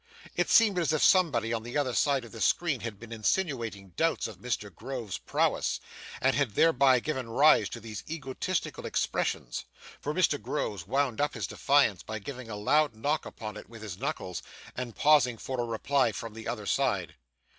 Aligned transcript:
It 0.35 0.49
seemed 0.49 0.79
as 0.79 0.91
if 0.93 1.03
somebody 1.03 1.53
on 1.53 1.61
the 1.61 1.77
other 1.77 1.93
side 1.93 2.25
of 2.25 2.31
this 2.31 2.43
screen 2.45 2.79
had 2.79 2.99
been 2.99 3.11
insinuating 3.11 3.89
doubts 3.89 4.25
of 4.27 4.39
Mr 4.39 4.73
Groves's 4.73 5.19
prowess, 5.19 5.79
and 6.21 6.35
had 6.35 6.55
thereby 6.55 6.99
given 6.99 7.29
rise 7.29 7.69
to 7.69 7.79
these 7.79 8.03
egotistical 8.09 8.87
expressions, 8.87 9.65
for 9.99 10.11
Mr 10.11 10.41
Groves 10.41 10.87
wound 10.87 11.21
up 11.21 11.35
his 11.35 11.45
defiance 11.45 12.01
by 12.01 12.17
giving 12.17 12.49
a 12.49 12.55
loud 12.55 12.95
knock 12.95 13.27
upon 13.27 13.55
it 13.57 13.69
with 13.69 13.83
his 13.83 13.95
knuckles 13.99 14.41
and 14.75 14.95
pausing 14.95 15.37
for 15.37 15.61
a 15.61 15.65
reply 15.65 16.11
from 16.13 16.33
the 16.33 16.47
other 16.47 16.65
side. 16.65 17.13